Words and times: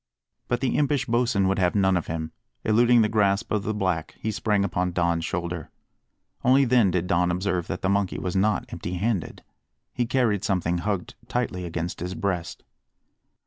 But 0.47 0.61
the 0.61 0.77
impish 0.79 1.05
Bosin 1.05 1.47
would 1.47 1.59
have 1.59 1.75
none 1.75 1.95
of 1.95 2.07
him; 2.07 2.31
eluding 2.63 3.03
the 3.03 3.07
grasp 3.07 3.51
of 3.51 3.61
the 3.61 3.71
black, 3.75 4.15
he 4.17 4.31
sprang 4.31 4.63
upon 4.65 4.93
Don's 4.93 5.23
shoulder. 5.23 5.69
Only 6.43 6.65
then 6.65 6.89
did 6.89 7.05
Don 7.05 7.29
observe 7.29 7.67
that 7.67 7.83
the 7.83 7.87
monkey 7.89 8.17
was 8.17 8.35
not 8.35 8.65
empty 8.73 8.95
handed. 8.95 9.43
He 9.93 10.07
carried 10.07 10.43
something 10.43 10.79
hugged 10.79 11.13
tightly 11.27 11.65
against 11.65 11.99
his 11.99 12.15
breast. 12.15 12.63